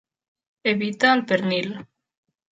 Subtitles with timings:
[0.71, 1.71] Evita el pernil.